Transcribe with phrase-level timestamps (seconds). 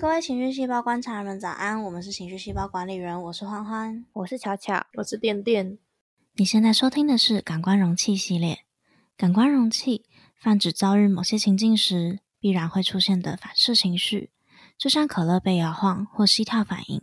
[0.00, 1.82] 各位情绪细胞观察人们，早安！
[1.82, 5.76] 我们是情绪细胞管理人，我是欢欢，我是巧巧，我是电电。
[6.36, 8.60] 你现在收听的是感官容器系列。
[9.14, 10.06] 感官容器
[10.40, 14.30] 泛指遭遇某些情境时必然会出现的反射情绪，
[14.78, 17.02] 就像可乐被摇晃或膝跳反应，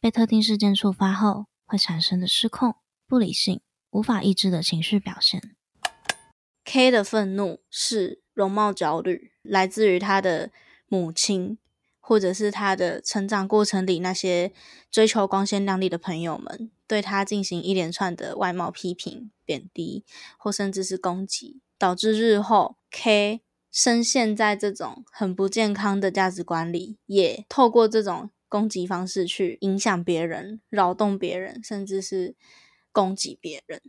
[0.00, 2.74] 被特定事件触发后会产生的失控、
[3.06, 3.60] 不理性、
[3.92, 5.54] 无法抑制的情绪表现。
[6.64, 10.50] K 的愤怒是容貌焦虑，来自于他的
[10.88, 11.58] 母亲。
[12.04, 14.52] 或者是他的成长过程里那些
[14.90, 20.04] 追求光鲜亮丽的朋友们对他进行一连串的外貌批评、贬低，
[20.36, 32.34] 或甚至是攻击，导致日后 K 深陷在这种很不健康的价值观里，也透过这种攻击方式去影响别人、扰动别人，甚至是
[32.92, 33.80] 攻击别人。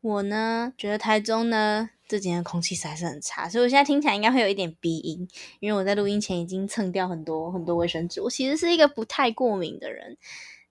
[0.00, 1.90] 我呢，觉得台中呢。
[2.08, 5.28] 这几天空气实在是很差，所以我现在听起来应该会有一点鼻音，
[5.60, 8.20] 因为我在录音前已经蹭掉很多很多卫生纸。
[8.20, 10.16] 我其实是一个不太过敏的人，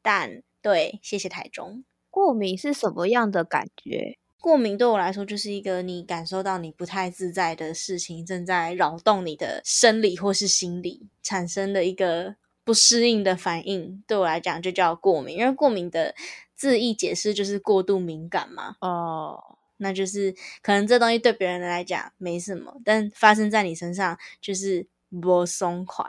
[0.01, 1.85] 但对，谢谢台中。
[2.09, 4.17] 过敏是什么样的感觉？
[4.41, 12.35] 过敏对我来说就是一个你感受到你不太自在的事情正在扰动你的生理或是心理，产生的一个
[12.65, 14.03] 不适应的反应。
[14.05, 16.13] 对我来讲就叫过敏，因为过敏的
[16.59, 18.75] 字义解释就是过度敏感嘛。
[18.81, 19.55] 哦。
[19.81, 24.85] 那就是可能这东西对别人来讲没什么，但发生在你身上就是
[25.21, 26.05] 不松快。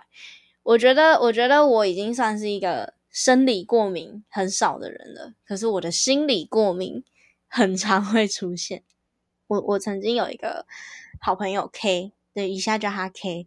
[0.64, 7.04] 我觉得，我觉得我已经算是一个生理过敏很少的人了，可是我的心理过敏
[7.46, 8.82] 很常会出现。
[9.46, 10.66] 我我曾经有一个
[11.20, 13.46] 好朋友 K，对，一下叫他 K。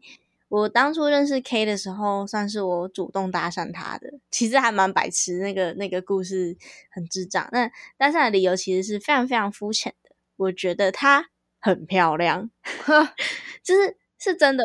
[0.53, 6.55] 我当初认识 K 的时候，算是我主动搭讪他的，其实还蛮白痴，那个那个故事
[6.91, 7.49] 很智障。
[7.51, 10.11] 那搭讪的理由其实是非常非常肤浅的。
[10.35, 11.25] 我觉得她
[11.59, 12.51] 很漂亮，
[13.63, 14.63] 就是是真的，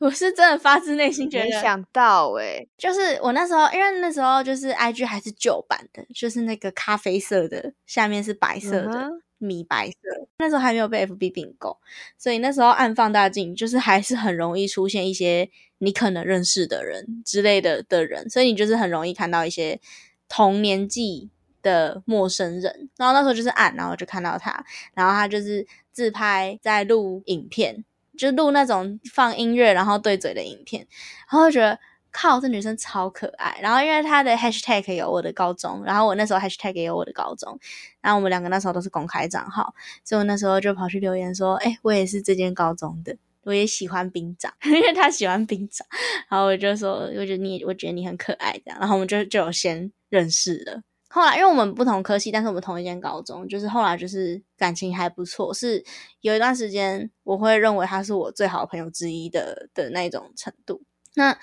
[0.00, 1.46] 我是真的发自内心觉得。
[1.46, 9.96] 没想到哎，就是我那时候，因为那时候就是 I G 还是旧版的，就是那个咖啡色的，下面是白色的米白色。
[10.38, 11.76] 那时候还没有被 F B 并购，
[12.16, 19.80] 所以那时候按放大镜，就是还是很容易出现一些你可能认识的人之类的的人，所以你就是很容易看到一些
[20.28, 21.28] 同年纪。
[21.62, 24.64] 的陌生人，然后那时候就是按，然后就看到他，
[24.94, 27.84] 然后他就是自拍在录影片，
[28.16, 30.86] 就录那种放音乐然后对嘴的影片，
[31.30, 31.78] 然后觉得
[32.12, 33.58] 靠，这女生超可爱。
[33.60, 37.58] 然后因为她的 hashtag 有我的高中，然后我那时候 hashtag 也有我的高中，
[38.00, 45.86] 然后我们两个那时候都是公开账号，所以我那时候就跑去留言说，哎，我也是这间高中的，我也喜欢兵长， 因为他喜欢兵长，
[46.28, 50.82] 然后我就说，我觉得你，我觉得你很可爱这样，然后我们就就有先认识了。
[51.12, 55.84] 后来，因为我们不同科系，但是我们同一间高中，就是后来就是感情还不错，是
[56.20, 60.82] 有一段时间我会认为他是我最好的朋友之一的的那种程度。
[61.16, 61.36] 那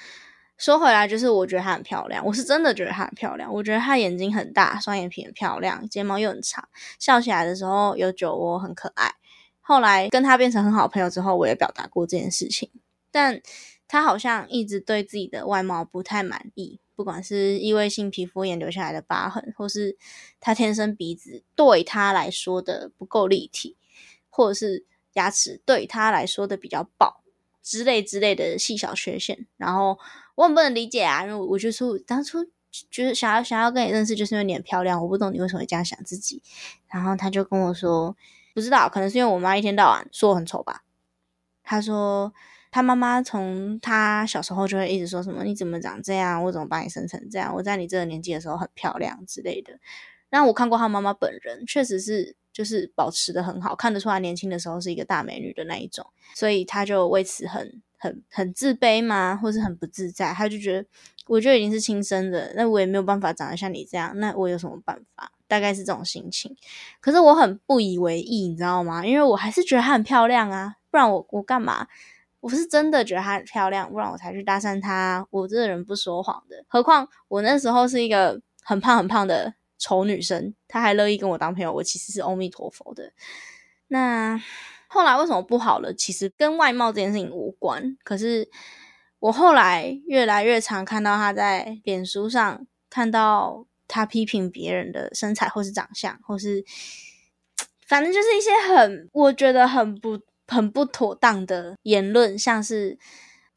[0.58, 3.54] 说回来，就是我觉得她很漂亮，我是真的觉得她很漂亮。
[3.54, 6.68] 我觉得她眼睛很大，双眼皮很漂亮，睫毛又很长，
[7.00, 9.14] 笑起来的时候有酒窝，很可爱。
[9.62, 12.72] 后来跟她变成很好朋友之后，我也表达过这件事情，
[13.12, 13.42] 但
[13.88, 16.80] 她好像一直对自己的外貌不太满意。
[16.96, 19.96] 不管是异位性皮肤炎留下来的疤痕，或是
[20.40, 23.78] 她天生鼻子对她来说的不够立体，
[24.32, 27.22] 或者是牙齿对她来说的比较薄
[27.68, 30.00] 之类之类的细小缺陷，然后
[30.36, 32.46] 我很不能理解啊，因为我就说当初
[32.90, 36.42] 就是想要想要跟你认识，就是因为你很漂亮，我不懂你为什么会这样想自己。
[36.88, 38.16] 然后他就跟我说，
[38.54, 40.84] 不知道，可能是因为我妈一天到晚说我很丑吧。
[41.64, 42.34] 他说。
[42.70, 46.44] 他妈妈从他小时候就会一直说什么：“你怎么长这样？
[46.44, 47.56] 我怎么把你生成这样？
[47.56, 49.80] 我在你这个年纪的时候很漂亮之类的。”
[50.30, 56.06] 那我看过他妈妈本人，确实是就是保持的很好，看得出来年轻的时候是一个大美女的那一种，
[56.36, 60.34] 所以他就为此很很很自卑嘛，或是很不自在。
[60.34, 60.88] 他就觉得，
[61.28, 65.32] 我就已经是亲生的，那我也没有办法长得像你这样，那我有什么办法？
[65.48, 66.54] 大概是这种心情。
[67.00, 69.06] 可是我很不以为意，你知道吗？
[69.06, 71.88] 因为我还是觉得她很漂亮啊，不然我我干嘛？
[72.42, 75.26] 我是真的觉得她很漂亮，不然我才去搭讪她。
[75.30, 81.72] 我这个人不说谎的，何况我那时候是一个很胖很胖的丑女生，她还乐意跟我当朋友。
[81.72, 83.12] 我其实是阿弥陀佛的。
[83.88, 84.42] 那
[84.88, 85.94] 后来为什么不好了？
[85.94, 87.98] 其实跟外貌这件事情无关。
[88.04, 88.50] 可是
[89.20, 96.64] 我后来越来越常看到她在脸书上看到她批评别人的身材，或是长相，或是
[97.86, 100.20] 反正就是一些很我觉得很不。
[100.50, 102.98] 很不妥当的言论，像是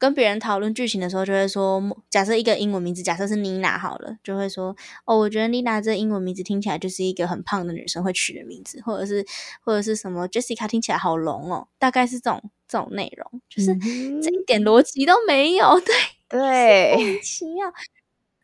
[0.01, 4.75] 跟别人讨论剧情的时候，就会说，假设一个英文名字，假设是妮娜好了，就会说，
[5.05, 9.23] 哦，我觉得妮娜这英文名字听起来就是一个很胖的女生会取的名字，或者是
[9.63, 15.93] 或者是什么 Jessica 听起来好聋哦，大概是这种这种内容，就是这一点逻辑都没有， 对，
[16.29, 17.71] 对，莫名其妙。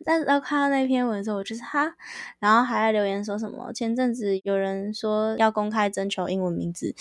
[0.05, 1.95] 但是要看到那篇文的时候，我就是哈，
[2.37, 3.73] 然后还在留言说什么？
[3.73, 6.93] 前阵子有人说要公开征求英文名字，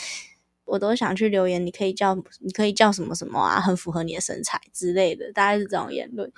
[0.66, 6.30] 我都想去留言，你可以叫你可以叫什么什么啊，很符合你的身材之类的，大概是这种言论，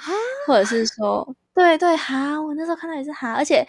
[0.46, 3.66] 或者是说， 对对哈，我那时候看到也是哈，而且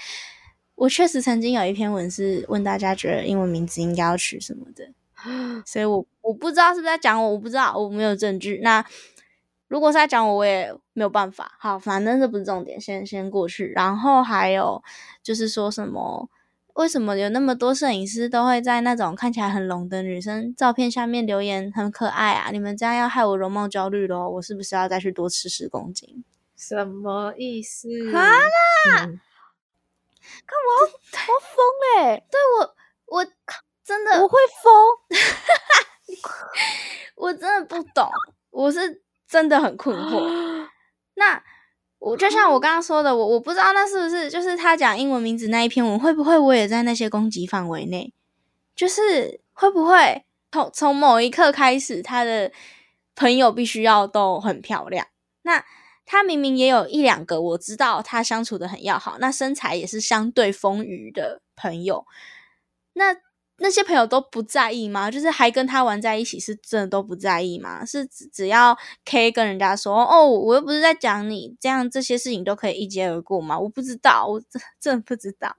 [0.75, 4.87] 我确实曾经有一篇文是问大家觉得英文名字应该要取什么的，
[5.65, 8.59] 所以我我不知道是不是在讲我，我不知道，我没有证据。
[8.63, 8.85] 那
[9.67, 11.51] 如果是在讲我，我也没有办法。
[11.59, 13.71] 好，反正这不是重点，先先过去。
[13.75, 14.81] 然后还有
[15.21, 16.27] 就是说什么，
[16.79, 22.51] 为什么有那么多摄影师都会在那种看起来很浓的女生照片下面留言很可爱啊？
[22.51, 26.23] 你们这样要害我容貌焦虑咯，我是不是要再去多吃十公斤？
[26.55, 27.89] 什么意思？
[28.15, 28.39] 啊啦，
[30.47, 32.23] 看我我疯嘞！
[32.31, 32.75] 对我
[33.17, 33.25] 我
[33.83, 35.19] 真的我会疯，
[37.17, 38.09] 我真的不懂，
[38.51, 39.03] 我是。
[39.29, 40.67] 真的很困惑。
[41.13, 41.39] 那
[41.99, 48.13] 我就像我刚刚说的，我我不知道那是不是就是他讲英文名字那一篇文，会不会我也在那些攻击范围内？
[48.75, 52.51] 就是会不会从从某一刻开始，他的
[53.15, 55.07] 朋友必须要都很漂亮？
[55.41, 55.63] 那
[56.05, 62.05] 他明明也有一两个我知道他相处的很要好，那身材也是相对丰腴的朋友，
[62.93, 63.17] 那。
[63.61, 65.11] 那些朋友都不在意吗？
[65.11, 67.85] 就是还跟他玩在一起，是真的都不在意吗？
[67.85, 73.59] 是只只要 K 跟人家说哦，我又不是在讲你，这样这些事情都可以一接而过吗？
[73.59, 75.55] 我不知道，我真真的不知道。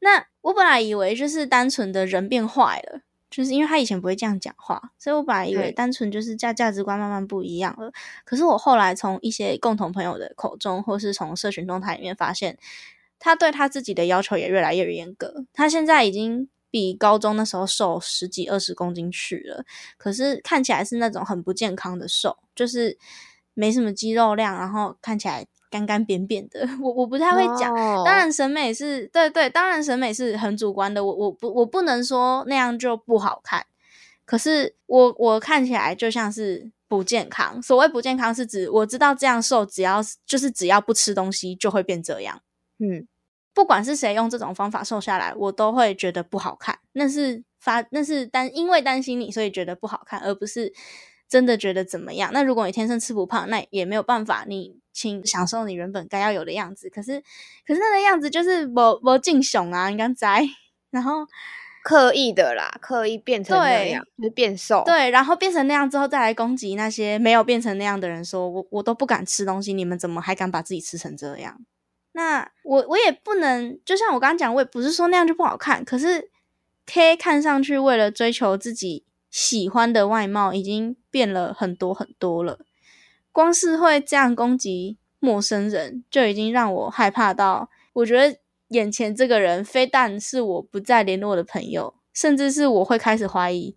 [0.00, 3.00] 那我本来以为就是单纯的人变坏了，
[3.30, 7.92] 就是因为他以前不会这样讲话，所以我本来以为单纯就是价价值观慢慢不一样了。
[8.24, 12.58] 可是我后来从一些共同朋友的口中，或是从社群动态里面发现，
[13.18, 15.44] 他对他自己的要求也越来越严格。
[15.52, 16.48] 他现在已经。
[16.74, 19.64] 比高中那时候瘦十几二十公斤去了，
[19.96, 22.98] 可是看起来是那种很不健康的瘦，就是
[23.54, 26.68] 没什么肌肉量，然后看起来干干扁扁的。
[26.82, 27.72] 我我不太会讲，
[28.04, 31.04] 当然审美是对对，当然审美是很主观的。
[31.04, 33.64] 我我不我不能说那样就不好看，
[34.24, 37.62] 可是我我看起来就像是不健康。
[37.62, 42.40] 所谓不健康是指我知道这样瘦，只要就是只要不吃东西就会变这样。
[42.80, 43.06] 嗯。
[43.54, 46.78] 不管是谁用这种方法瘦下来，我都会觉得不好看。
[46.92, 50.72] 那是发，那是担因为担心你，所以觉得不好看，而不是
[51.28, 52.30] 真的觉得怎么样。
[52.32, 56.90] 那如果你天生吃不胖，那也没有办法，你请享受你原本该要有的样子。
[56.90, 57.20] 可是，
[57.66, 60.44] 可是那个样子就是我我敬雄啊，你刚才，
[60.90, 61.26] 然后
[61.84, 64.82] 刻意的啦，刻意变成那样，就变瘦。
[64.84, 71.60] 对，然后变成那样之后，再来攻击那些没有变成那样的人，说我我都不敢吃东西，你们怎么还敢把自己吃成这样？
[72.16, 75.84] 那我我也不能，就像我刚刚讲，我也不是说那样就不好看。
[75.84, 76.30] 可是
[76.86, 82.60] K 看上去为了追求自己喜欢的外貌，已经变了很多很多了。
[83.32, 88.38] 光是会这样攻击陌生人，就已经让我害怕到，我觉得
[88.68, 93.76] 眼前这个人非但是我不再联络的朋友，甚至是我会开始怀疑，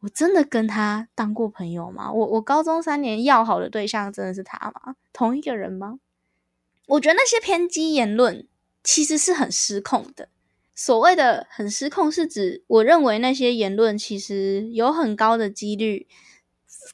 [0.00, 2.10] 我真的跟他当过朋友吗？
[2.12, 4.96] 我我高中三年要好的对象真的是他吗？
[5.12, 6.00] 同一个人吗？
[6.86, 8.46] 我觉得那些偏激言论
[8.82, 10.28] 其实是很失控的。
[10.74, 16.06] 所谓的很失控，是指我认为那些言论其实有很高的几率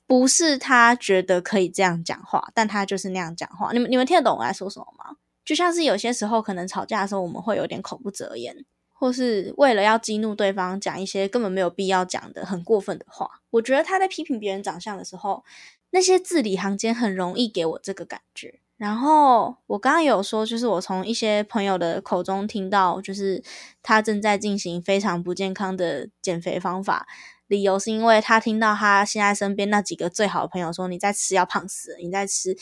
[0.06, 3.72] 不是他觉得可以这样讲话，但他就是那样讲话。
[3.72, 5.16] 你们你们听得懂我在说什么吗？
[5.44, 13.42] 就像是有些时候可能吵架的时候，我们会有点口不择言，或是为了要激怒对方，讲一些根本没有必要讲的很过分的话。
[13.50, 15.44] 我觉得他在批评别人长相的时候，
[15.90, 18.60] 那些字里行间很容易给我这个感觉。
[18.82, 23.40] 然后我刚刚有说，就是我从一些朋友的口中听到，就是
[23.80, 27.06] 他正在进行非常不健康的减肥方法，
[27.46, 32.56] 理由是因为他听到他现在身边那几个最好的朋友说：“你在吃要胖死，你在吃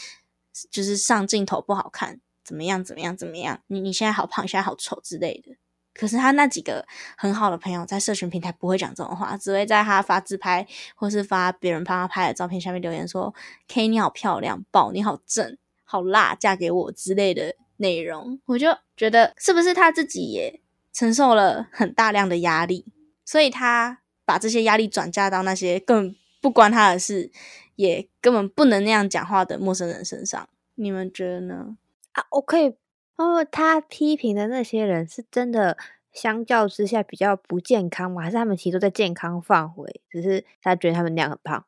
[0.71, 5.57] 就是上镜头不好看，怎么样怎么样怎么样，你你现在好胖，现在好丑之类的。”
[5.95, 6.87] 可是他那几个
[7.17, 13.35] 很好的朋友在社群平台不会讲这种话，只会在他发自拍或是发别人帮他拍的照片下面留言说
[13.69, 15.57] ：“K 你好漂亮，宝你好正。”
[15.91, 20.61] 好辣，嫁给我之类的内容，我就觉得是不是他自己也
[20.93, 22.87] 承受了很大量的压力，
[23.25, 27.33] 所以他把这些压力转嫁到那些根本不关他的事，
[27.75, 30.49] 也根本不能那样讲话的陌生人身上。
[30.77, 31.77] 你们觉得呢？
[32.13, 32.73] 啊，我可以，
[33.17, 35.77] 哦，他批评的那些人是真的
[36.13, 38.23] 相较之下比较不健康吗？
[38.23, 41.65] 还是他们其实都在健康范围，只是他觉得他们那样很胖？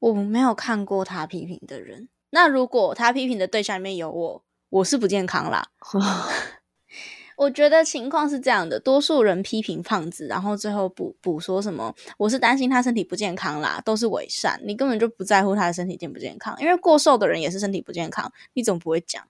[0.00, 2.08] 我没有看过他批评的人。
[2.30, 5.68] 那如果他批评的对象里面有我，我是不健康啦。
[7.36, 19.26] 我觉得情况是这样的，多数人批评胖子，然后最后补补说什么，我是担心他身体不健康啦，都是伪善，你根本就不在乎他的身体健不健康，因为过瘦的人也是身体不健康，你怎么不会讲？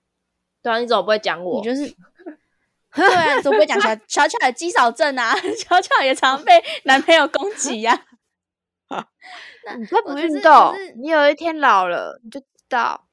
[0.61, 1.59] 对啊，你怎么不会讲我？
[1.59, 1.87] 你就是，
[2.93, 5.33] 对啊，怎么不会讲小小巧的肌少症啊？
[5.57, 8.05] 小巧也常被男朋友攻击呀。
[9.77, 13.05] 你再不运动，你有一天老了你就知道。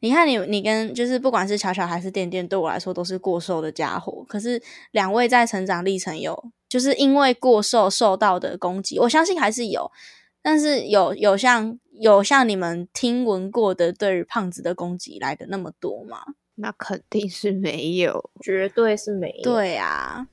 [0.00, 4.24] 你看你，你跟就是不管是巧巧还是店店，对我来说都是过瘦的家伙。
[4.28, 4.60] 可是
[4.90, 9.90] 两位在成长历程有，就是因为过瘦受到的攻击，我相信还是有。
[10.42, 16.18] 但是有有像有像你们听闻过的对于胖子的攻击来的那么多吗？
[16.56, 19.42] 那肯定是没有，绝对是没有。
[19.44, 20.26] 对啊，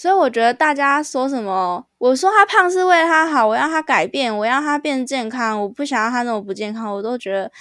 [0.00, 7.52] 所以我觉得大家说什么，我说他胖是为他好，我要他改变，我要他变健康，我不想要他那么不健康，我都觉得。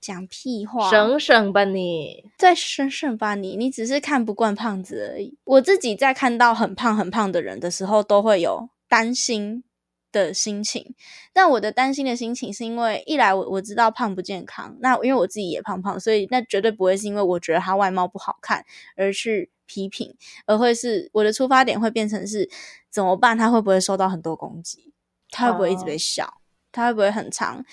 [0.00, 5.38] 讲屁话，省省吧你，再省省吧你，你只是看不惯胖子而已。
[5.44, 9.62] 我自己在看到很胖很胖的人的时候，都会有担心
[10.10, 10.96] 的心情。
[11.32, 18.64] 但我的担心的心情是因为，一来我我知道胖不健康，那因为我自己也胖胖，所以那绝对不会是因为我觉得他外貌不好看
[18.96, 20.14] 而去批评，
[20.44, 22.50] 而会是我的出发点会变成是
[22.90, 23.38] 怎么办？
[23.38, 24.92] 他会不会受到很多攻击？
[25.30, 26.42] 他会不会一直被笑？
[26.70, 27.64] 他会不会很长？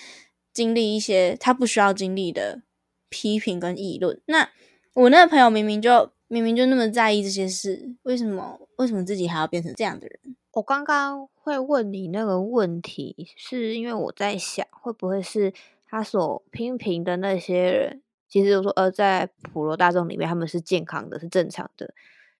[0.54, 2.62] 经历一些他不需要经历的
[3.10, 4.48] 批评跟议论，那
[4.94, 10.36] 我那个朋友明明就明明就那么在意这些事，为什么为什么自己还要变成这样的人？
[10.52, 15.52] 我刚刚会问你那个问题，是因为我在想，会不会是
[15.86, 21.92] 他所批评的那些人，其实我说呃，在普罗大众里面他们是健康的，是正常的，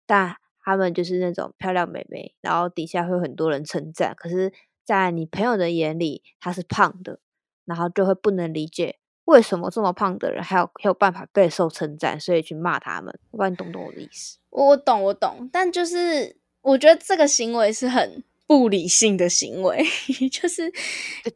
[0.07, 4.53] 但他们就是那种漂亮美眉，然后底下会有很多人称赞，可是，
[4.85, 7.21] 在你朋友的眼里，他是胖的。
[7.67, 13.17] 然后就会不能理解为什么这么胖的人还有还有办法备受称赞，所以去骂他们。
[13.31, 14.39] 我不知道你懂不懂我的意思？
[14.51, 15.49] 我懂，我懂。
[15.53, 19.87] 但就是我觉得这个行为是很不理性的行为，
[20.29, 20.65] 就是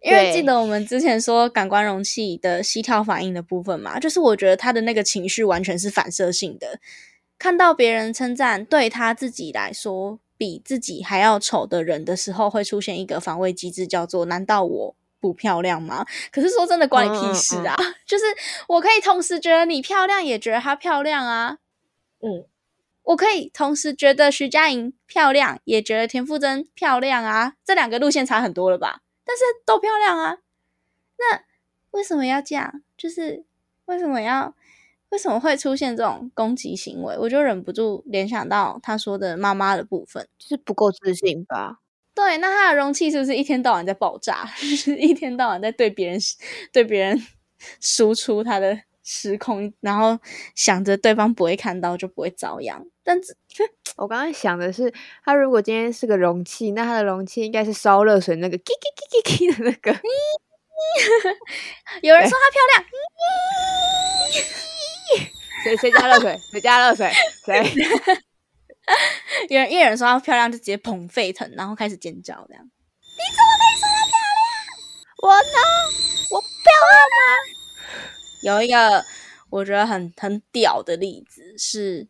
[0.02, 6.80] 因为记得我们之前说感官容器的膝跳反应的部分嘛，就是我觉得他的那个情绪完全是反射性的，
[7.38, 14.97] 看到别人称赞对他自己来说比自己还要丑的人的时候，会出现一个防卫机制，叫做难道我？
[15.21, 16.04] 不漂亮吗？
[16.33, 17.76] 可是说真的，关你屁事啊！
[18.04, 18.25] 就是
[18.66, 21.59] 我可以同时觉得你漂亮，也觉得她漂亮啊。
[22.21, 22.44] 嗯，
[23.04, 27.54] 我可以同时觉得徐佳莹漂亮，也觉得田馥甄漂亮啊。
[27.64, 29.00] 这两个路线差很多了吧？
[29.25, 30.38] 但是都漂亮啊。
[31.18, 31.42] 那
[31.92, 32.82] 为什么要这样？
[32.96, 33.44] 就是
[33.87, 34.54] 为什么要
[35.11, 37.16] 为什么会出现这种攻击行为？
[37.18, 41.80] 我就忍不住联想到他说的妈妈的部分，就是不够自信吧。
[42.14, 44.44] 对，那他的容器是不是一天到晚在爆炸？
[44.58, 46.18] 就 是一天到晚在对别人、
[46.73, 47.20] 对别人
[47.80, 50.18] 输出他的时空，然后
[50.54, 52.87] 想着对方不会看到就不会遭殃。
[53.04, 53.37] 但是，
[53.96, 54.92] 我刚刚想的是，
[55.23, 59.92] 它如果今天是个容器，那它的容器应该是烧热水那个 “k k k k k” 的那个。
[62.02, 62.84] 有人说它漂亮，
[65.62, 66.38] 谁谁加热水？
[66.50, 67.12] 谁加热水？
[67.44, 67.75] 谁？
[69.50, 72.64] 有人，有人说她漂亮，就直接捧沸腾，然后开始尖叫，这样。
[72.64, 74.56] 你怎么可以说她漂亮？
[75.23, 75.58] 我呢？
[76.30, 76.49] 我漂
[76.90, 77.20] 亮吗？
[78.42, 79.04] 有一个
[79.50, 82.08] 我觉得很很屌的例子是，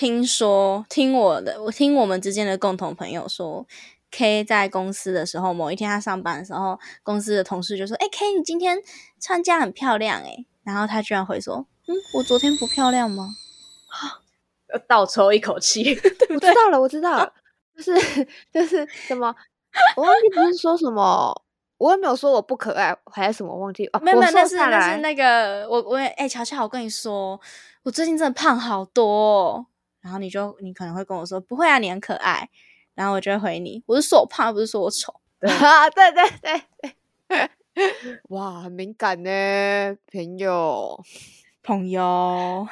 [0.00, 3.66] 听说听我的，我听我们之间的共同朋友说
[4.10, 8.78] ，K 在公司的时候，某一天他上班的时候，公司的同事就说：“哎，K，你今天
[9.20, 13.28] 穿这样很漂亮。”哎，然后他居然会说：“嗯，我昨天不漂亮吗？”
[14.88, 15.94] 倒抽一口气，
[16.34, 17.30] 我知道了，我知道了，
[17.76, 17.92] 就是
[18.50, 19.36] 就是什么，
[19.96, 21.30] 我忘记不是说什么，
[21.76, 27.38] 我也没有说我不可爱，还是什么忘记哦，没有，那是那是那个，我我哎，乔乔，我跟你说，
[27.82, 29.66] 我最近真的胖好多，
[30.00, 32.48] 然后你就你可能会跟我说，不会啊，你很可爱，
[32.94, 36.10] 然后我就会回你，我是说我胖，不是说我丑，啊， 对。
[36.12, 36.62] 对对
[37.28, 37.50] 对，
[38.30, 41.02] 哇，很敏感呢，朋友。
[41.62, 42.66] 朋友。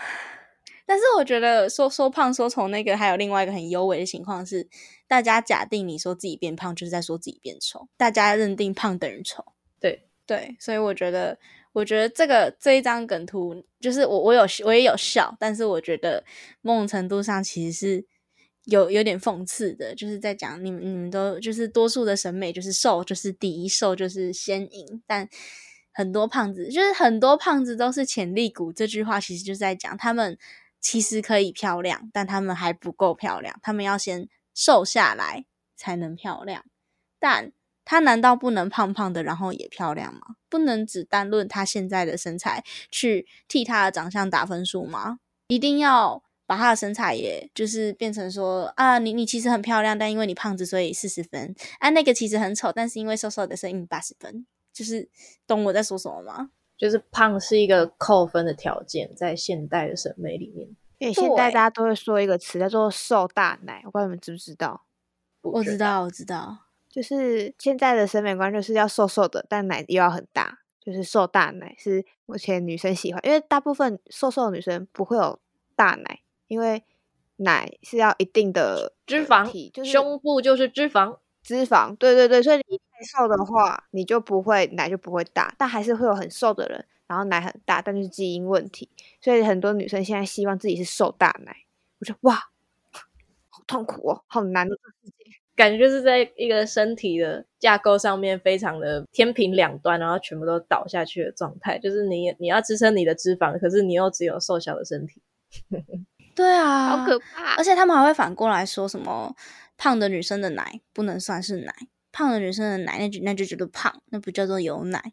[0.87, 4.69] 但是我觉得说说胖说丑那个，还有另外一个很优美的情况是，
[5.07, 9.45] 大家假定你说自己变胖，就是在说自己变丑，大家认定胖等于丑。
[9.79, 10.05] 对。
[10.27, 11.39] 对，所以我觉得，
[11.79, 16.25] 我觉得这个这一张梗图，就是我我有我也有笑，但是我觉得
[16.61, 18.07] 某种程度上其实是
[18.65, 25.29] 有有点讽刺的，就是在讲你们你们都就是多数的审美就是瘦就是第一，瘦就是先赢，但
[25.93, 30.37] 很多胖子就是很多胖子都是潜力股，这句话其实就是在讲他们。
[30.81, 33.59] 其实可以漂亮，但他们还不够漂亮。
[33.65, 35.45] 他们要先瘦下来
[35.75, 36.65] 才能漂亮。
[37.19, 37.51] 但
[37.91, 40.21] 他难道不能胖胖的，然后也漂亮吗？
[40.51, 45.21] 不能只单论她现在的身材去替她的长相打分数吗？
[45.47, 51.55] 一定要把她的身材也就是变成说啊，你你其实很漂亮，但因为你胖子，所以四十分。
[51.79, 54.45] 啊，那个其实很丑，但是因为瘦瘦的，所以八十分。
[54.75, 55.09] 就是
[55.47, 56.51] 懂我在说什么吗？
[56.77, 60.69] 就是胖是一个扣分的条件，在现代的审美里面。
[60.99, 64.85] 因为现在大家都会说一个词叫做“瘦大奶”，我不知道你们知不知道？
[65.41, 66.68] 我知道，我知道。
[66.91, 73.21] 就是现在的审美观就是要瘦瘦的，但奶又要很大，就是瘦大奶是目前女生喜欢。
[73.25, 75.39] 因为大部分瘦瘦的女生不会有
[75.77, 76.83] 大奶，因为
[77.37, 81.95] 奶是要一定的脂肪体，就是胸部就是脂肪，脂肪。
[81.97, 88.89] 对对对，所以你太瘦的话，你就不会奶就不会大，但还是会有很瘦的人，然后奶很大，但就是基因问题。
[89.21, 91.65] 所以很多女生现在希望自己是瘦大奶。
[92.01, 92.35] 我觉得哇，
[93.51, 95.15] 好痛苦哦，好难的世界。
[95.59, 101.77] 感觉就是在一个身体的架构上面，非常的天平两端，然后全部都倒下去的状态。
[101.81, 105.21] 就是你你要支撑你的脂肪，可是你又只有瘦小的身体。
[106.37, 107.57] 对啊，好可怕！
[107.57, 109.35] 而且他们还会反过来说什么
[109.77, 111.75] 胖的女生的奶不能算是奶，
[112.13, 115.13] 胖的女生的奶那就那就叫做胖，那不叫做有奶。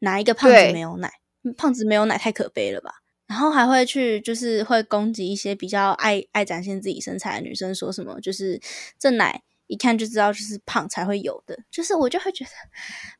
[0.00, 1.10] 哪一个胖子没有奶？
[1.56, 2.90] 胖子没有奶太可悲了吧？
[3.28, 8.60] 然后还会去，就是会攻击一些比较爱爱展现自己身材的女生，说什么就是
[8.98, 12.50] 这奶一看就知道就是胖才会有的，就是我就会觉得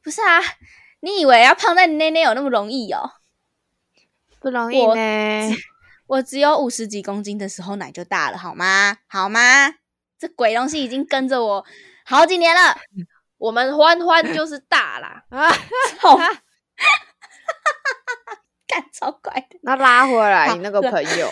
[0.02, 0.40] 不是啊，
[1.00, 3.10] 你以为要胖在你内内有那么容易哦？
[4.40, 5.56] 不容易呢。
[6.06, 8.98] 我只有五十几公斤的时候奶就大了，好吗？
[9.08, 9.40] 好吗？
[10.18, 11.66] 这鬼东西已经跟着我
[12.04, 12.76] 好几年了。
[13.38, 15.50] 我们欢欢就是大啦啊！
[15.98, 16.16] 操！
[18.66, 19.58] 干超怪的。
[19.62, 21.30] 那拉回来你那个朋友，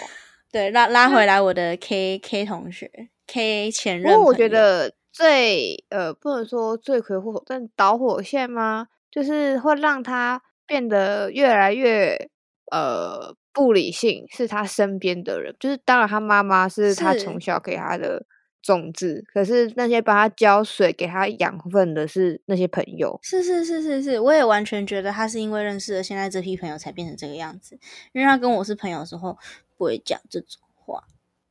[0.53, 2.91] 对，拉拉回来我的 K K 同学
[3.27, 4.13] K 前任。
[4.13, 8.89] 不过我觉得最呃不能说罪魁祸首，但导火线吗？
[9.11, 12.29] 就是会让他变得越来越
[12.73, 15.55] 呃不理性，是他身边的人。
[15.61, 18.27] 就是当然他妈妈是他从小给他的。
[18.67, 23.21] 种子，可是那些帮他浇水、给他养分的是那些朋友。
[23.23, 27.79] 是是是是是，我也完全觉得他是因为认识了现在这批朋友才变成这个样子。
[28.13, 29.37] 因为他跟我是朋友的时候
[29.77, 31.05] 不会讲这种话，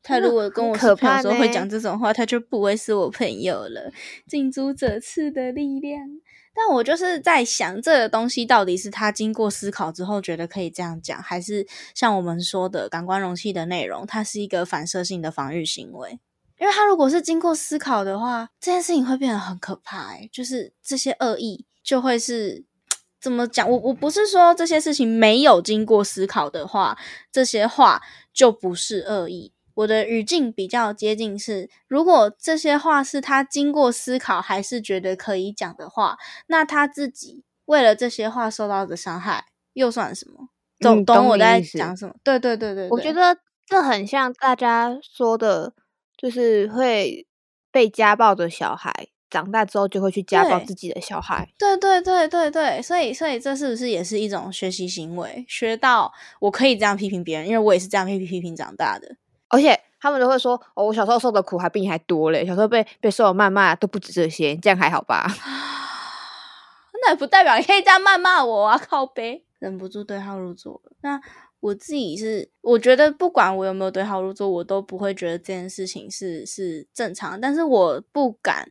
[0.04, 3.92] 他如果跟我是朋友的时候会讲这种话，他就不会是我朋友了。
[4.28, 6.00] 近朱者赤的力量。
[6.56, 16.20] 但我就是在想，这个东西到底是他经过思考之后觉得可以这样讲，还是像我们说的感官容器的内容，它是一个反射性的防御行为。
[16.60, 20.12] 因为他如果是经过思考的话，这件事情会变得很可怕。
[20.12, 22.64] 哎，就是这些恶意就会是
[23.20, 23.68] 怎么讲？
[23.68, 26.96] 我我不是说这些事情没有经过思考的话，
[27.32, 29.53] 这些话就不是恶意。
[29.76, 40.50] 我的语境比较接近是，如果这些话是他经过思考还是觉得可以讲的话，那他自己为了这些话受到的伤害又算什么？
[40.80, 42.16] 懂懂我在讲什么？
[42.24, 45.74] 对对对对，我觉得这很像大家说的。
[46.16, 47.28] 就是会
[47.70, 48.94] 被家暴的小孩，
[49.30, 51.50] 长大之后就会去家暴自己的小孩。
[51.58, 55.44] 对对对对对，所以所以这是不是也是一种学习行为？
[55.50, 59.18] 学到我可以这样批评别人，因为我也是这样批评批评长大的。
[59.54, 65.28] 而且他们都会说：“哦，我小时候受的苦还比你还多嘞，小时候被被受的谩骂都不止这些，这样还好吧？”
[67.02, 68.78] 那也不代表你可以这样谩骂我啊！
[68.78, 70.82] 靠背，忍不住对号入座。
[71.02, 71.22] 那。
[71.64, 77.40] 我自己是，我觉得不管我有没有对号入座，我都不会觉得这件事情是是正常。
[77.40, 78.70] 但是我不敢，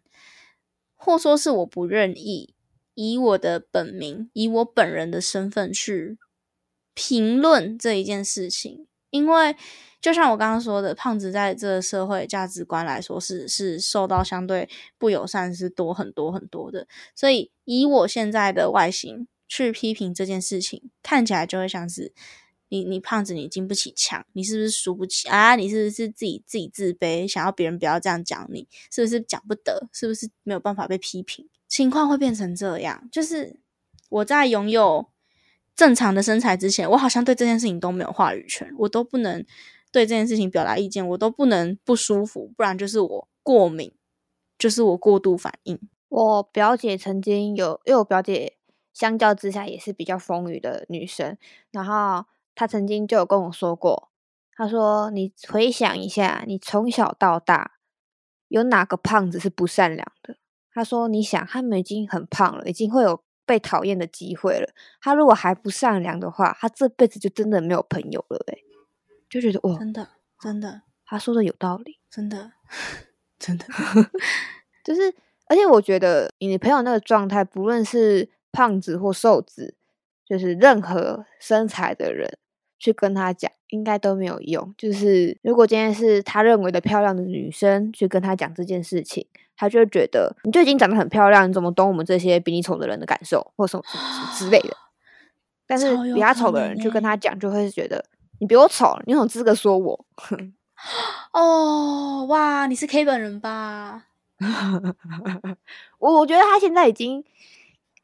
[0.95, 2.55] 或说是我不愿意
[2.93, 6.19] 以我的本名，以我本人的身份去
[6.93, 8.87] 评论这一件事情。
[9.13, 9.55] 因为
[10.01, 16.89] 就像我刚刚说的，胖子在这个社会价值观来说是是受到相对不友善是多很多很多的。
[17.15, 22.13] 所以以我现在的外形去批评这件事情，看起来就会像是。
[22.69, 25.57] 你你胖子，你经不起呛，你是不是输不起啊？
[25.57, 28.67] 你是不是自己自己自卑，想要别人不要这样讲你？
[28.91, 29.91] 是不是讲不得？
[29.93, 31.47] 是不是没有办法被批评？
[31.69, 33.61] 情况会变成这样，就是
[34.09, 35.07] 我在拥有
[35.75, 39.45] 正常的身材之前，我好像对这件事情都没有话语权，我都不能
[39.91, 43.93] 对这件事情表达意见，我都不能不舒服，不然就是我过敏，
[44.59, 45.79] 就是我过度反应。
[46.09, 48.57] 我表姐曾经有，因为我表姐
[48.93, 51.37] 相较之下也是比较丰腴的女生，
[51.71, 52.27] 然后。
[52.55, 54.11] 她曾经就有跟我说过，
[54.55, 57.79] 她说：“你回想一下，你从小到大
[58.49, 60.37] 有哪个胖子是不善良的？”
[60.71, 64.69] 他说：“你想，他们已经很胖了，已经会有被讨厌的机会了。
[65.01, 68.59] 他如果还不善良的话，他这辈子就真的没有朋友了。”哎，
[69.29, 70.09] 就觉得哇，真的，
[70.41, 72.53] 真的，他说的有道理，真的，
[73.39, 73.67] 真的，
[74.85, 75.15] 就是，
[75.47, 79.75] 而且我觉得你朋友那个状态，不论是胖子或瘦子，
[80.25, 82.39] 就是任何身材的人。
[82.85, 84.75] 去跟他讲，应该都没有用。
[84.77, 89.25] 就是如果今天是他认为的漂亮的女生去跟他讲这件事情，
[89.63, 94.77] 他就会觉得你就已经长得很漂亮，你怎么懂我们这些比你丑的人的感受，或什么什么之类的。
[95.69, 98.05] 但是比他丑的人去跟他讲，就会觉得
[98.41, 100.05] 你比我丑，你有资格说我？
[101.33, 104.07] 哦，哇，你是 K 本人吧？
[106.01, 107.25] 我我觉得他现在已经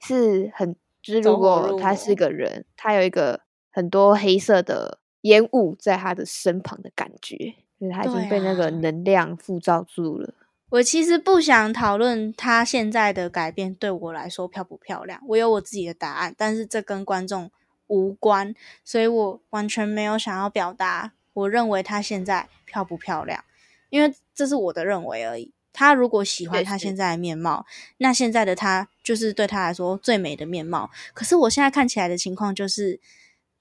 [0.01, 3.41] 是很，就是如果他是个人，他有一个
[3.73, 7.37] 很多黑色的烟雾在他的身旁的感觉，
[7.81, 10.33] 就是他已经被那个能量覆罩住了。
[10.71, 17.51] 我其实不想讨论他现在的改变对我来说漂不漂亮，我有我自己的答案，但是这跟观众
[17.87, 18.55] 无关，
[18.85, 23.43] 所以我完全没有想要表达我认为他现在漂不漂亮，
[23.89, 25.53] 因为这是我的认为而已。
[25.73, 27.65] 他如果喜欢他现在的面貌，
[27.99, 30.91] 那现在的他就是对他来说最美的面貌。
[31.15, 33.01] 可是我现在看起来的情况就是，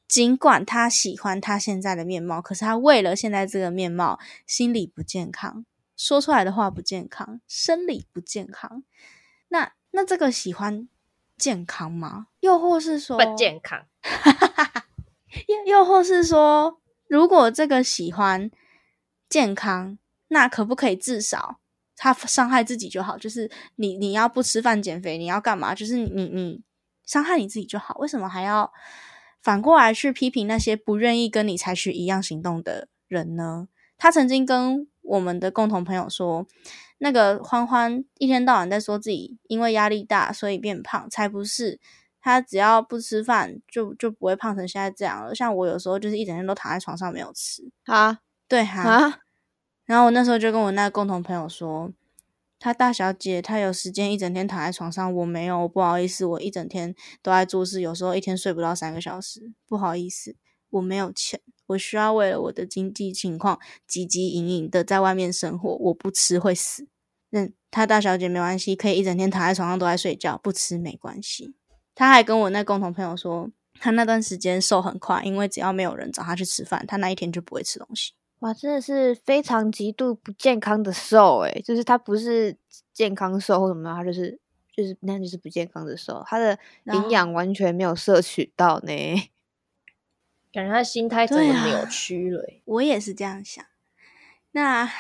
[0.07, 5.63] 尽管他喜欢他现在的面貌，可是他为了现在这个面貌，心理不健康，
[5.97, 8.83] 说出来的话不健康，生理不健康。
[9.49, 10.87] 那那这个喜欢
[11.37, 12.27] 健康吗？
[12.39, 13.85] 又或是说不健康？
[15.47, 18.49] 又又或是说，如果这个喜欢
[19.27, 19.97] 健康，
[20.29, 21.59] 那可不可以至少？
[21.95, 25.73] 他伤害自己就好，就是你你要不吃饭减肥，你要干嘛？
[25.73, 26.63] 就是你你
[27.03, 28.71] 伤害你自己就好，为什么还要
[29.41, 33.67] 反过来去批评那些不愿意跟你采取一样行动的人呢？
[33.97, 36.45] 他曾经跟我们的共同朋友说，
[36.99, 41.79] 那个欢欢一天到晚在说自己因为压力大所以变胖，才不是，
[42.21, 45.33] 他只要不吃饭就就不会胖成现在这样了。
[45.33, 49.21] 像我有时候就是一整天都躺在床上没有吃啊，对哈。
[49.85, 51.93] 然后我那时候就跟我那个共同朋友说，
[52.59, 60.35] 他大小姐她有时间一整天躺在床上，我没有，不好意思，我一整天都在做事，有时候一天睡不到三个小时，不好意思，
[60.71, 66.87] 我没有钱，我需要为了我的经济情况汲汲营营的在外面生活，我不吃会死。
[67.29, 71.55] 那她大小姐没关系，可以一整天躺在床上都在睡觉，不吃没关系。
[71.93, 73.49] 她还跟我那共同朋友说，
[73.79, 78.13] 她那段时间瘦很快，因为只要没有人找她去吃饭，她那一天就不会吃东西。
[78.39, 82.55] 哇，真的是非常极度不健康的瘦诶，就是他不是
[82.93, 84.39] 健康瘦或什么，他就是
[84.75, 86.57] 就是那就是不健康的瘦，他的
[86.93, 88.93] 营养完全没有摄取到呢，
[90.57, 92.43] 感觉他心态真的扭曲了。
[92.65, 93.63] 我也是这样想，
[94.53, 94.91] 那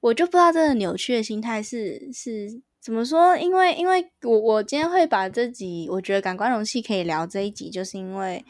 [0.00, 8.44] 我就不知道这个扭曲的心态是是怎么说，因为因为我我今天会把这集我觉得感官容器可以聊这一集，就是因为。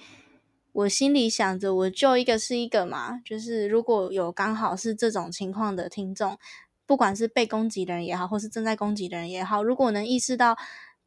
[0.74, 6.38] 我心里想着，我救一个是一个嘛，就是如果有刚好是这种情况的听众，
[6.87, 10.57] 不管是被攻击的人也好，或是正在攻击的人也好，如果能意识到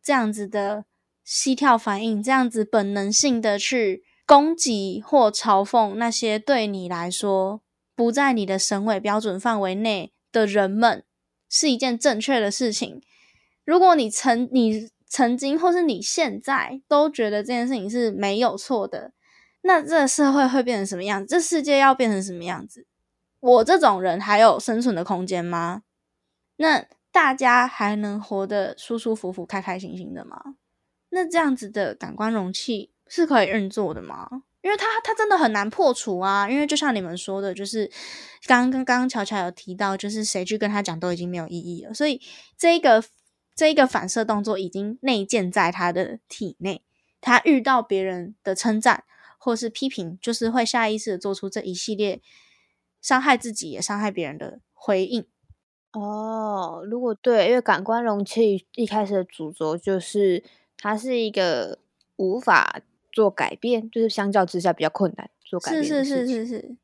[0.04, 0.86] 这样子的
[1.24, 7.62] 膝跳反应，这样子本能性的去攻击或嘲讽那些对你来说
[7.96, 11.04] 不在你的审美标准范围内的人们，
[11.50, 13.02] 是一件正确的事情。
[13.64, 19.14] 如果你曾你曾经或是你现在都觉得这件事情是没有错的。
[19.62, 21.26] 那这社会会变成什么样子？
[21.26, 22.86] 这世界要变成什么样子？
[23.40, 25.82] 我这种人还有生存的空间吗？
[26.58, 30.56] 那大家还能活得舒舒服服、开开心心的吗？
[31.10, 34.30] 那这样子的感官容器是可以运作的吗？
[34.62, 36.50] 因为它它真的很难破除啊！
[36.50, 37.90] 因为就像你们说的，就是
[38.46, 41.94] 刚刚刚刚巧巧有提到，就是谁去跟他讲都已经没有意义了。
[41.94, 42.22] 所以
[42.58, 43.04] 这一个
[43.56, 46.82] 这一个反射动作已经内建在他的体内，
[47.22, 49.04] 他遇到别人的称赞。
[49.38, 52.20] 或是批评，就是会下意识的做出这一系列
[53.00, 55.24] 伤害自己也伤害别人的回应。
[55.92, 60.44] 哦，如果对，因为感官容器一开始的主轴就是
[60.80, 61.78] 它是一个
[62.16, 62.82] 无法
[63.16, 65.84] 做改变，就是相较之下比较困难做改变。
[65.84, 66.76] 是是是是是，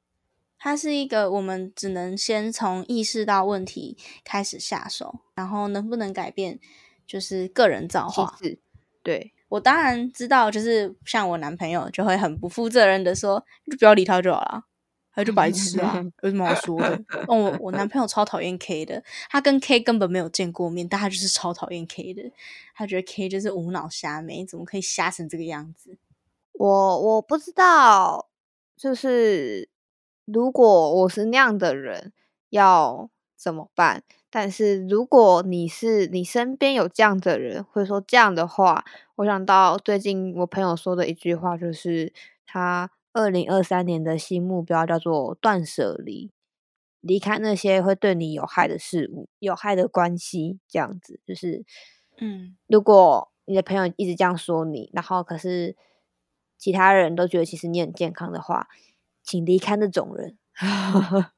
[0.57, 6.59] 它是一个我们只能先从意识到问题开始下手，然后能不能改变
[7.05, 8.37] 就是个人造化。
[9.03, 9.33] 对。
[9.49, 14.63] 我当然知道，就是像我男朋友就会很不负责任的说，就不要理他就好了，
[15.13, 17.03] 他就白痴啊， 有什么好说的？
[17.27, 22.31] 哦，我男朋友超讨厌 K 的，他跟 K 根本没有见过面，但他就是超讨厌 K 的，
[22.73, 25.97] 他觉得 K 就是无脑瞎妹，怎么可以瞎成这个样子？
[26.53, 28.29] 我我不知道，
[28.75, 29.69] 就是
[30.25, 32.13] 如果我是那样的人，
[32.49, 34.03] 要怎么办？
[34.29, 38.85] 但是如果你是你身边有这样的人，会说这样的话，
[39.15, 42.13] 我想到最近我朋友说的一句话，就是
[42.45, 46.31] 他二零二三年的新目标叫做断舍离，
[47.01, 50.59] 离开那些会对你有害的事物、有害的关系。
[50.69, 51.65] 这样子就是，
[52.19, 55.75] 嗯，如果你的朋友一直这样说你，然后可是
[56.61, 58.67] 其他人都觉得其实你很健康的话，
[59.23, 60.37] 请离开那种人，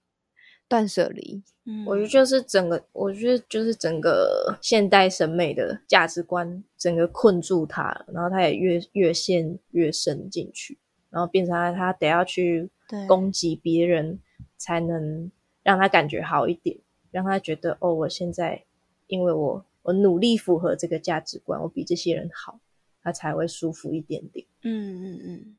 [0.68, 1.42] 断舍离。
[1.64, 10.78] 嗯，我觉得就是整个，我觉得就是整个现代审美的价值观，整个困住他，然后他也越越陷越深进去，
[11.10, 12.70] 然后变成他他得要去
[13.08, 14.20] 攻击别人，
[14.58, 15.32] 才能
[15.64, 16.78] 让他感觉好一点，
[17.12, 18.66] 让他觉得哦，我现在
[19.08, 22.60] 因为我我努力符合这个价值观，我比这些人好，
[23.04, 24.46] 他才会舒服一点点。
[24.62, 25.58] 嗯嗯嗯，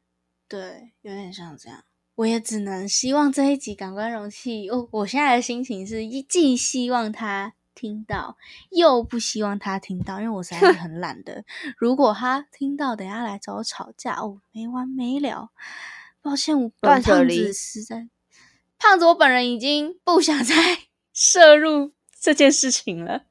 [0.48, 1.85] 对，有点像这样。
[2.16, 8.37] 我也只能希望这一集感官容器，哦我现在的心情是既希望他听到，
[8.70, 11.44] 又不希望他听到，因为我实在是很懒的。
[11.76, 15.50] 如果他听到，等下来找我吵架，哦，没完没了。
[16.22, 18.09] 抱歉，我胖子实在，
[18.78, 20.54] 胖子我本人已经不想再
[21.12, 23.24] 摄入这件事情了，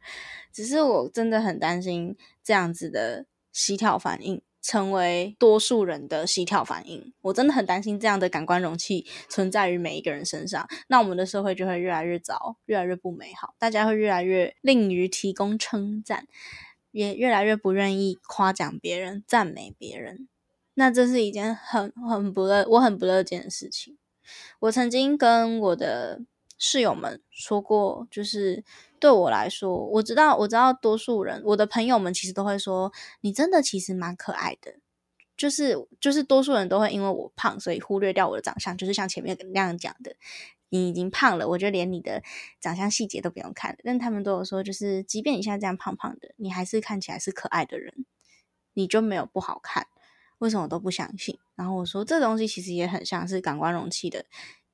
[0.52, 4.42] 只是我真的很担心这样子的膝跳反应。
[4.66, 16.28] 成为多数人的膝跳反应，我真的很担心这样的感官容器存在于每一个人身上，那我们的社会就会越来越糟，越来越不美好，大家会越来越吝于提供称赞，
[16.92, 20.30] 也越来越不愿意夸奖别人、赞美别人。
[20.76, 23.98] 那这是一件很很不乐，我很不乐见的事情。
[24.62, 26.22] 我曾经跟我的
[26.58, 28.64] 室友们说过，就是。
[29.04, 32.90] 对我来说，我知道，我知道，多数人，我的朋友们其实都会说，
[33.20, 34.76] 你真的其实蛮可爱的。
[35.36, 38.78] 就是，就是多数人都会因为我胖，所以忽略掉我的长相。
[38.78, 40.16] 就是像前面那样讲的，
[40.70, 42.24] 你已经胖了，我就连你的
[42.62, 43.78] 长相细节都不用看。
[43.84, 48.06] 但他们都有说，就是即便你现在这样胖胖的，你还是看起来是可爱的人，
[48.74, 49.88] 你就没有不好看。
[50.38, 51.38] 为什么都不相信？
[51.56, 54.24] 然后我说，这东西其实也很像是感官容器的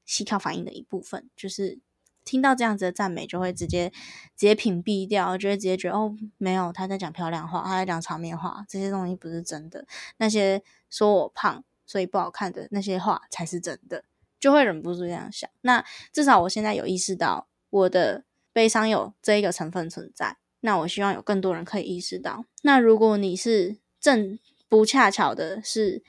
[0.09, 1.79] 膝跳反应的一部分，就是。
[2.25, 9.87] 听到这样子的赞美，就会直接直接屏蔽掉，就会直接觉得哦，没有他在讲漂亮话，他在讲场面话，这些东西不是真的。
[10.17, 14.03] 那些说我胖所以不好看的那些话才是真的，
[14.39, 15.49] 就会忍不住这样想。
[15.61, 22.45] 那至少我现在有意识到我的悲伤有这一个成分存在，那我希望有更多人可以意识到。
[22.61, 26.03] 那如果你是正不恰巧的是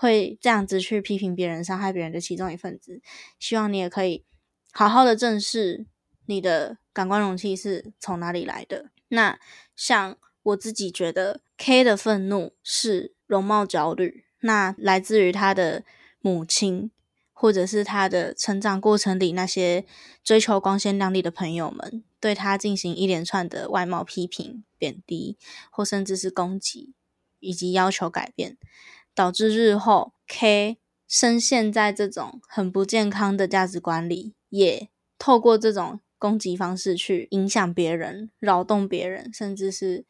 [0.00, 3.02] 会这样子去批评别人、伤害别人的其中一份子，
[3.40, 4.24] 希望你也可以。
[4.70, 5.86] 好好的正视
[6.26, 8.90] 你的感官容器是从哪里来的。
[9.08, 9.40] 那
[9.74, 15.84] 像我自己觉得，K 的愤怒是容貌焦虑，那来自于他的
[16.20, 16.92] 母亲，
[17.32, 19.84] 或者是他的成长过程里那些
[20.22, 25.36] 追求光鲜亮丽的朋友们对他进行一连串的外貌批评、贬低，
[25.72, 26.94] 或甚至是攻击，
[27.40, 28.56] 以及要求改变，
[29.18, 30.78] 导致日后 K
[31.08, 34.34] 深陷在这种很不健康的价值观里。
[34.48, 40.04] 也透过这种攻击方式去影响别人、扰动别人，甚至是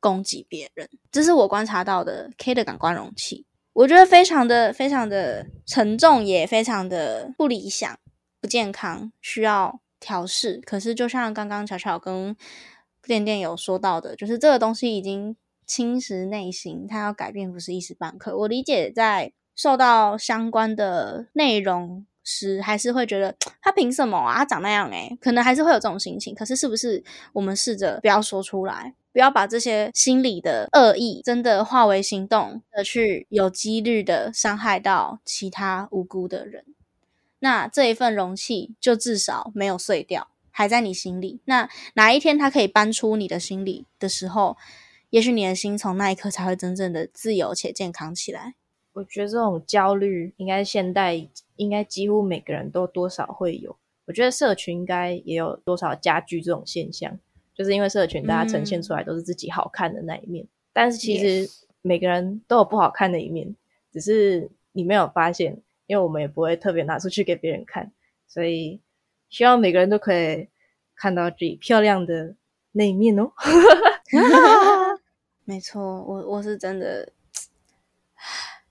[0.00, 0.88] 攻击别人。
[1.12, 7.98] 这是我观察到的 K 的感官容器，我觉得非常的、非常的沉重，也非常的不理想、
[8.40, 10.62] 不健康，需要调试。
[10.64, 12.34] 可是，就像刚刚巧巧跟
[13.02, 18.36] 店店有说到的，就是这个东西已经侵蚀内心，它要改变不是一时半刻。
[18.38, 22.06] 我理解，在受到相关的内容。
[22.28, 24.38] 时还是会觉得他凭什么啊？
[24.38, 26.34] 他长那样诶，可能还是会有这种心情。
[26.34, 36.64] 可是是不是我们试着不要说出来，不要把这些心理的恶意真的化为行动的去有几率的伤害到其他无辜的人？
[37.38, 41.40] 那这一份容器就至少没有碎掉，还在你心里。
[41.44, 44.56] 那哪一天他可以搬出你的心里的时候，
[45.16, 48.54] 也许你的心从那一刻才会真正的自由且健康起来。
[48.92, 51.26] 我觉得这种焦虑应该现代
[51.56, 53.74] 应该几乎每个人都多少会有。
[54.04, 57.18] 我觉得社群应该也有多少加剧这种现象，
[57.54, 61.50] 就是因为社群大家呈现出来都是自己好看的那一面，但是其实
[61.80, 63.56] 每个人都有不好看的一面，
[63.90, 67.90] 只是你没有发现，因为我们也不会特别拿出去给别人看。
[68.28, 68.78] 所以
[69.30, 70.46] 希望每个人都可以
[70.94, 72.34] 看到自己漂亮的
[72.72, 73.32] 那一面哦。
[75.46, 77.10] 没错，我我是真的。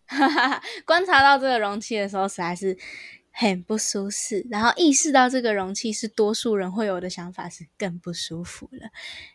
[0.85, 2.77] 观察到这个容器的时候，实在是
[3.31, 4.45] 很不舒适。
[4.51, 8.89] 然后意识到这个容器是多数人会有的想法，是更不舒服了。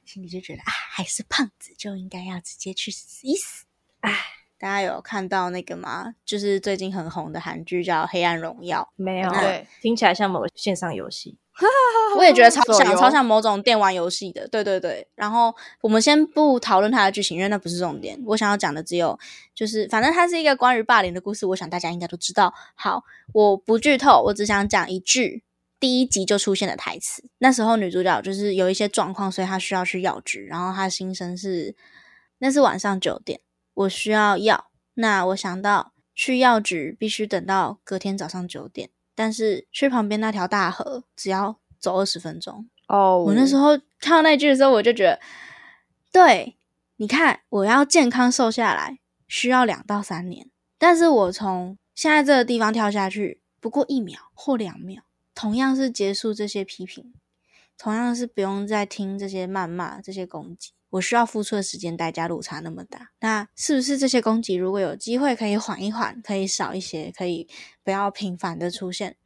[0.05, 3.65] 心里就觉得啊，还是胖子就应该要直接去死一死。
[4.01, 4.13] 哎，
[4.59, 6.15] 大家有看到那个吗？
[6.25, 9.31] 就是最近很红的韩剧叫《黑暗荣耀》，没有？
[9.33, 11.39] 对，听起来像某线上游戏。
[12.17, 14.47] 我也觉得超像，超像某种电玩游戏的。
[14.49, 15.07] 对对对。
[15.15, 18.21] 然后我们先不讨论它的剧情，因为那不是重点。
[18.27, 19.19] 我想要讲的只有，
[19.55, 21.47] 就是反正它是一个关于霸凌的故事。
[21.47, 22.53] 我想大家应该都知道。
[22.75, 25.45] 好，我不剧透，我只想讲一句
[25.79, 27.23] 第一集就出现的台词。
[27.39, 30.47] 那时候女主角就是有一些状况，所以她需要去药局。
[30.47, 31.75] 然后她心声是：
[32.39, 33.41] 那是晚上九点，
[33.75, 34.67] 我需要药。
[34.95, 35.93] 那我想到。
[36.13, 38.91] 去药局必须等到隔天早上九点，
[39.21, 42.67] 但是去旁边那条大河只要走二十分钟。
[42.89, 45.21] 哦，我那时候看到那句的时候，我就觉得，
[46.11, 46.57] 对，
[46.97, 55.03] 你看，我要健康瘦下来需要两到三年，但是我从现在这个地方跳下去，不过一秒或两秒，
[55.35, 57.13] 同样是结束这些批评，
[57.77, 60.73] 同样是不用再听这些谩骂、这些攻击。
[60.91, 67.49] 我需要付出的时间代价落差那么大，那是不是这些攻击如果有机会可以缓一缓，可以少一些，可以
[67.85, 69.17] 不要频繁的出现，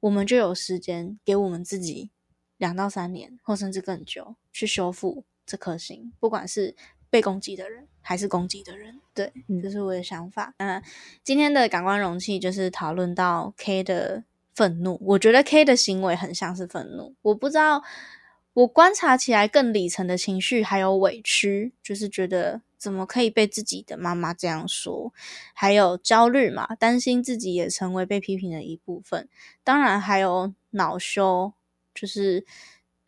[0.00, 2.10] 我们就有时间给我们自己
[2.58, 6.76] 两到三年，或甚至更久去修复这颗心，不管是
[7.10, 10.54] 被攻击的人还是攻击的人，对，这是我的想法。
[10.58, 10.80] 那
[11.24, 14.22] 今天的感官容器就是讨论到 K 的
[14.54, 17.82] 愤怒，我觉得 K 的行为很像是愤怒，我不知道。
[18.54, 25.12] 我观察起来更里层的情绪还有委屈，就是觉得怎么可以被自己的妈妈这样说，
[25.52, 29.28] 还有焦虑嘛，担心自己也成为被批评的一部分。
[29.64, 31.52] 当然还有恼羞，
[31.92, 32.46] 就是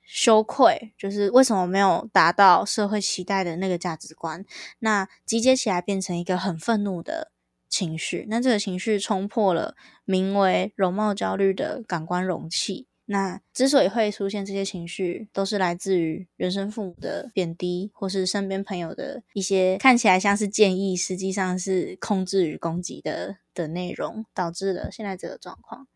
[0.02, 4.44] 羞愧，就是为什么没有达到社会期待的那个价值观。
[4.80, 7.30] 那集结起来变成一个很愤怒的
[7.68, 12.88] 情绪，那这个情绪冲破了名为容貌焦虑的感官容器。
[13.08, 25.86] 那之所以会出现这些情绪，都是来自于原生父母的贬低，或是身边朋友的一些看起来像是建议，实际上是控制与攻击的的内容，导致了现在这个状况。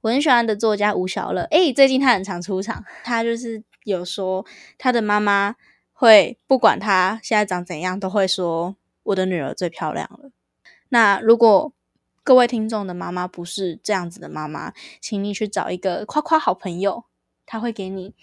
[0.00, 4.46] 我很喜欢的作家吴小乐，诶，最近他很常出场，他就是有说
[4.78, 5.56] 他的妈妈
[5.92, 10.30] 会不管他现在长怎样，都会说我的女儿最漂亮了。
[10.88, 11.72] 那如果
[12.22, 17.04] 各位听众的妈妈不是这样子的妈妈，请你去找一个夸夸好朋友，
[17.46, 18.14] 他会给你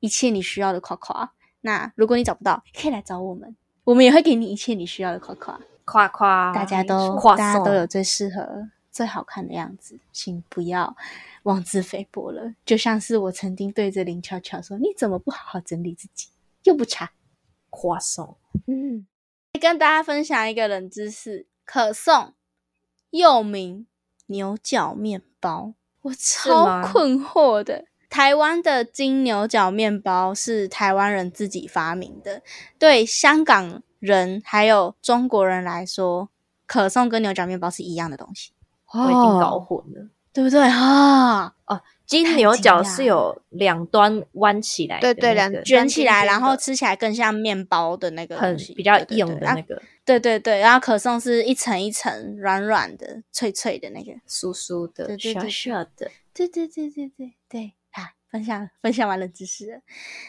[0.00, 1.32] 一切你需要的夸夸。
[1.62, 5.60] 那如果你找不到，可以来找我们，我们也会给你一切你需要的夸夸。
[5.84, 10.94] 夸夸，大家都大家都有最适合、最好看的样子，请不要
[11.42, 12.54] 妄自菲薄了。
[12.64, 16.28] 就像是我曾经对着林巧巧说：“你怎么不好好整理自己？
[16.62, 17.10] 又不差
[17.70, 18.36] 夸送。”
[18.68, 19.06] 嗯，
[19.60, 22.34] 跟大家分享一个冷知识：可颂。
[23.10, 23.86] 又名
[24.26, 27.84] 牛角面包，我超困惑的。
[28.08, 32.42] 台湾的金牛角面包是台湾人自己发明的，
[32.78, 36.28] 对香港人还有中国人来说，
[36.66, 38.52] 可颂跟牛角面包是一样的东西。
[38.92, 41.54] 我已经搞混了，对不对啊？
[41.66, 49.80] 哦，金牛角是有两端弯起来，对对，两卷起来，然后吃起来更像面包的那个，很比较硬的那个。
[50.04, 56.10] 对对对，然后可颂是一层一层软软的、脆脆的那个，酥酥的、小小的。
[56.34, 57.79] 对对对对对对，好，
[58.30, 59.82] 分享分享完了知识。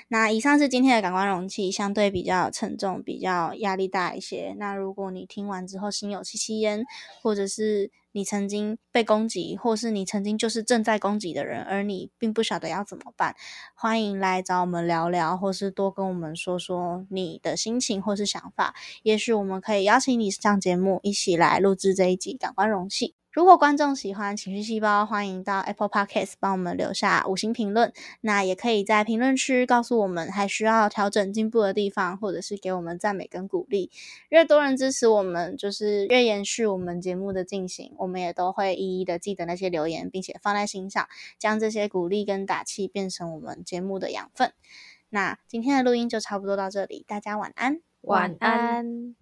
[0.08, 4.56] 那以上是今天的感官容器，相对比较沉重，比较压力大一些。
[4.58, 6.84] 那如果你听完之后心有戚戚焉，
[7.22, 13.36] 或者是你曾经被攻击，或是你曾经就是正在攻击的人，而你并不晓得要怎么办，
[13.76, 18.74] 欢迎来找我们聊聊，或是多跟我们说说你的心情或是想法。
[19.04, 23.14] 也许我们可以邀请你上节目，一起来录制这一集感官容器。
[23.32, 27.94] 如果观众喜欢情绪细胞，欢迎到 Apple Podcast 帮我们留下五星评论。
[28.20, 33.90] 那也可以在评论区告诉我们还需要调整进步的地方，或者是给我们赞美跟鼓励。
[34.28, 37.94] 越多人支持我们，就是越延续我们节目的进行。
[38.00, 41.08] 我们也都会一一的记得那些留言，并且放在心上，
[41.40, 44.52] 将这些鼓励跟打气变成我们节目的养分。
[45.08, 49.16] 那今天的录音就差不多到这里，大家晚安，晚安。